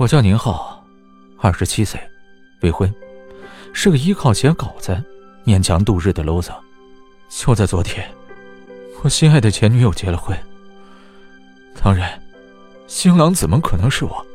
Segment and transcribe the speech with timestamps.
[0.00, 0.82] 我叫宁浩，
[1.36, 2.00] 二十七岁，
[2.62, 2.90] 未婚，
[3.74, 4.98] 是个依靠钱稿子
[5.44, 6.54] 勉强度日的 loser。
[7.28, 8.10] 就在昨天，
[9.02, 10.34] 我心爱的前女友结了婚。
[11.82, 12.18] 当然，
[12.86, 14.26] 新郎怎么可能是我？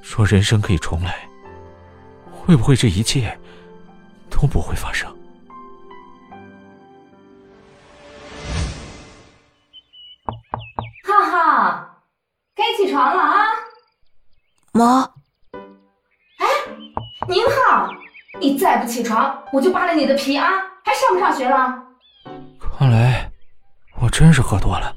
[0.00, 1.28] 说人生可以重来，
[2.32, 3.38] 会不会这一切
[4.30, 5.14] 都不会发生？
[17.26, 17.88] 宁浩，
[18.38, 20.50] 你再不起床，我就扒了你的皮啊！
[20.84, 21.74] 还上不上学了？
[22.60, 23.30] 看来
[24.00, 24.94] 我真是喝多了，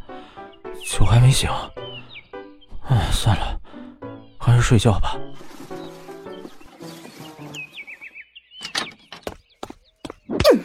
[0.86, 1.50] 酒还没醒。
[2.90, 3.58] 哎，算了，
[4.38, 5.16] 还是睡觉吧。
[10.28, 10.60] 嗯，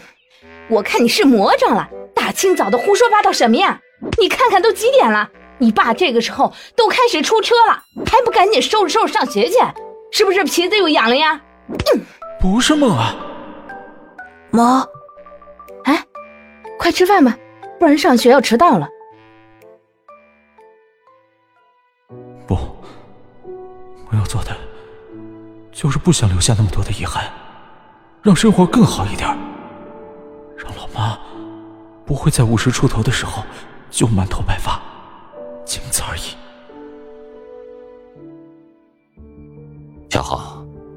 [0.69, 3.81] 我看你是魔怔了，大清早的胡说八道什么呀？
[4.19, 5.29] 你看看都几点了？
[5.59, 9.57] 你爸这个时候都开始出车了，还不赶紧收拾收拾上学去？
[10.11, 11.41] 是不是皮子又痒了呀？
[11.69, 12.01] 嗯，
[12.41, 13.15] 不是梦啊，
[14.51, 14.85] 妈。
[15.85, 16.05] 哎，
[16.79, 17.37] 快吃饭吧，
[17.79, 18.89] 不然上学要迟到了。
[22.47, 22.57] 不，
[24.11, 24.51] 我要做的
[25.71, 27.25] 就是不想留下那么多的遗憾，
[28.21, 29.29] 让生活更好一点，
[30.57, 31.19] 让老妈
[32.05, 33.45] 不会在五十出头的时候
[33.91, 34.82] 就满头白发，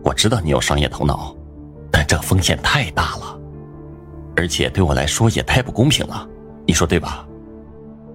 [0.05, 1.35] 我知道你有商业头脑，
[1.91, 3.39] 但这风险太大了。
[4.35, 6.29] 而且对我来说也太不公平了，
[6.67, 7.25] 你说对吧？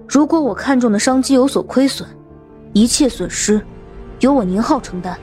[0.07, 2.07] 如果我看中的商机有所亏损，
[2.71, 3.61] 一切损失
[4.21, 5.19] 由我宁浩承担。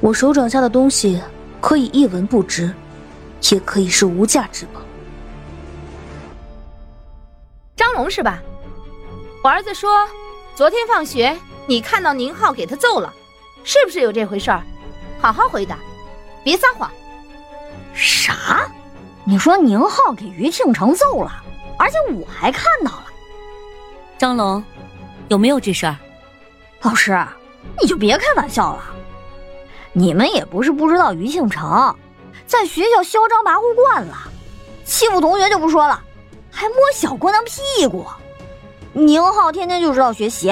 [0.00, 1.20] 我手掌下的东西
[1.60, 2.72] 可以一文不值，
[3.50, 4.80] 也可以是无价之宝。
[7.76, 8.42] 张龙是吧？
[9.44, 10.08] 我儿子说，
[10.54, 13.12] 昨天放学你看到宁浩给他揍了，
[13.62, 14.62] 是不是有这回事儿？
[15.20, 15.78] 好好回答，
[16.44, 16.90] 别撒谎。
[17.94, 18.68] 啥？
[19.24, 21.42] 你说宁浩给于庆成揍了，
[21.78, 23.06] 而且我还看到了。
[24.18, 24.62] 张龙，
[25.28, 25.96] 有没有这事儿？
[26.82, 27.18] 老师，
[27.80, 28.84] 你就别开玩笑了。
[29.92, 31.92] 你们也不是不知道于庆成
[32.46, 34.14] 在学校嚣张跋扈惯了，
[34.84, 36.00] 欺负同学就不说了，
[36.50, 38.06] 还摸小姑娘屁股。
[38.92, 40.50] 宁浩天天就知道学习，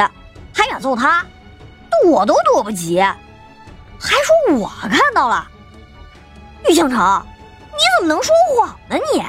[0.53, 1.25] 还敢揍他，
[2.03, 3.01] 躲都躲不及，
[3.99, 5.47] 还说我看到了。
[6.69, 7.27] 于庆成。
[7.77, 8.97] 你怎么能说谎呢？
[9.13, 9.21] 你，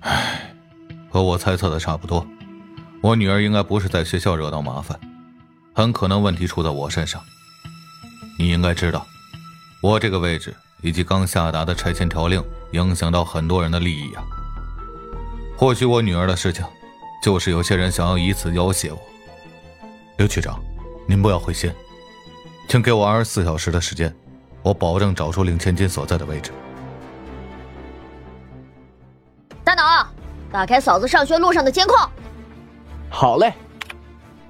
[0.00, 0.54] 唉，
[1.10, 2.26] 和我猜测的差不多。
[3.02, 4.98] 我女儿应该不是在学校惹到麻烦，
[5.74, 7.22] 很可能问题出在我身上。
[8.38, 9.06] 你应该知道，
[9.82, 14.22] 我这个位置以及刚下达的拆迁条令，影响到很多人的利益呀。
[15.54, 16.64] 或许我女儿的事情，
[17.22, 18.98] 就是有些人想要以此要挟我。
[20.16, 20.58] 刘局长，
[21.10, 21.72] 您不要灰心，
[22.68, 24.14] 请给我二十四小时的时间。
[24.62, 26.52] 我保证找出令千金所在的位置。
[29.64, 30.06] 大脑，
[30.52, 31.96] 打开嫂子上学路上的监控。
[33.08, 33.54] 好嘞，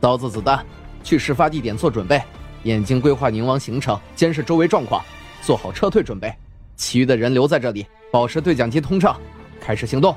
[0.00, 0.66] 刀子、子弹，
[1.04, 2.20] 去事发地点做准备。
[2.64, 5.00] 眼睛规划宁王行程，监视周围状况，
[5.41, 6.34] 做好撤退准备。
[6.74, 9.16] 其余的人留在这里，保持对讲机通畅。
[9.60, 10.12] 开始行动。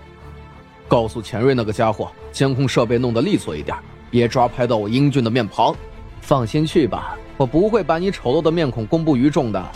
[0.87, 3.77] 告诉钱瑞那个家伙，监控设备弄得利索一点，
[4.09, 5.75] 别抓拍到我英俊的面庞。
[6.21, 7.17] 放心去吧。
[7.37, 9.71] 我不会把你丑陋的面孔公布于众的。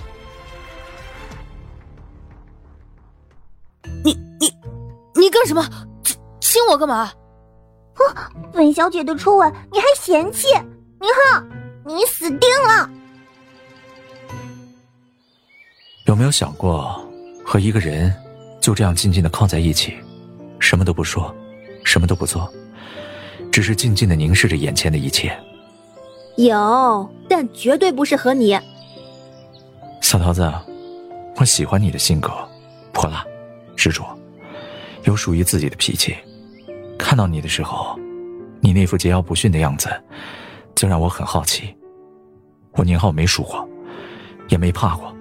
[4.03, 4.53] 你你
[5.15, 5.67] 你干什么？
[6.03, 7.11] 亲亲我干嘛？
[7.95, 8.03] 哼，
[8.53, 10.47] 本小姐的初吻你还嫌弃？
[10.99, 11.43] 宁浩，
[11.85, 12.89] 你死定了！
[16.05, 17.03] 有没有想过，
[17.43, 18.13] 和一个人
[18.61, 19.95] 就这样静静的靠在一起，
[20.59, 21.33] 什么都不说，
[21.83, 22.51] 什么都不做，
[23.51, 25.35] 只是静静的凝视着眼前的一切？
[26.37, 28.59] 有，但绝对不是和你。
[30.01, 30.51] 小桃子，
[31.37, 32.31] 我喜欢你的性格，
[32.91, 33.25] 泼辣、
[33.75, 34.05] 执着，
[35.03, 36.15] 有属于自己的脾气。
[36.97, 37.97] 看到你的时候，
[38.59, 39.89] 你那副桀骜不驯的样子，
[40.75, 41.73] 就让我很好奇。
[42.73, 43.67] 我宁浩没输过，
[44.49, 45.15] 也没怕过，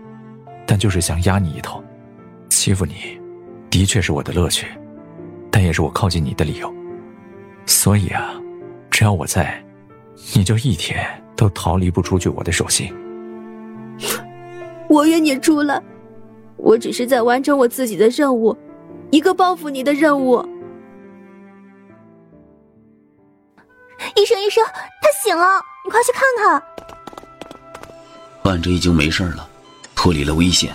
[0.66, 1.82] 但就是想压你一头，
[2.48, 3.20] 欺负你，
[3.70, 4.66] 的确是我的乐趣，
[5.50, 6.74] 但也是我靠近你的理由。
[7.66, 8.34] 所以啊，
[8.90, 9.63] 只要我在。
[10.32, 12.92] 你就一天都逃离不出去我的手心。
[14.88, 15.82] 我约你出来，
[16.56, 18.56] 我只是在完成我自己的任务，
[19.10, 20.44] 一个报复你的任务。
[24.16, 25.46] 医生，医生，他醒了，
[25.84, 26.62] 你快去看看。
[28.42, 29.48] 患者已经没事了，
[29.94, 30.74] 脱离了危险。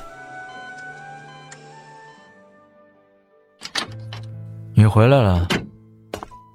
[4.75, 5.47] 你回来了，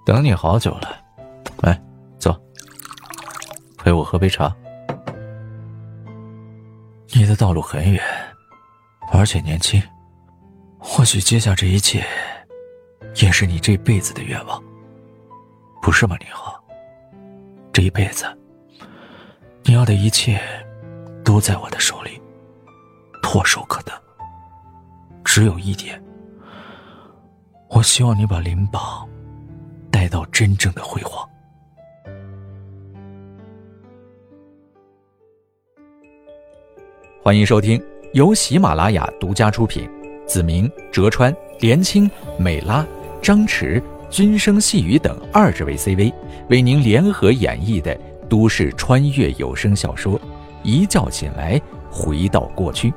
[0.05, 1.04] 等你好久了。
[3.85, 4.51] 陪我喝杯茶。
[7.13, 8.03] 你的道路很远，
[9.13, 9.81] 而且年轻，
[10.79, 12.03] 或许接下这一切，
[13.17, 14.61] 也是你这辈子的愿望，
[15.83, 16.59] 不是吗，林浩？
[17.75, 18.25] 这一辈子，
[19.65, 20.41] 你要的一切，
[21.23, 22.19] 都在我的手里，
[23.23, 23.93] 唾手可得。
[25.27, 26.03] 只有一点，
[27.69, 29.07] 我希望你把灵宝
[29.93, 31.29] 带到真正的辉煌。
[37.25, 37.83] 欢迎收听
[38.13, 39.89] 由喜马拉雅独家出品，
[40.27, 42.87] 子明、哲川、连青、美拉、
[43.23, 46.13] 张弛、君生细雨等二十位 CV
[46.51, 47.99] 为您联合演绎的
[48.29, 50.21] 都市穿越有声小说
[50.63, 51.59] 《一觉醒来
[51.91, 52.91] 回到过去》。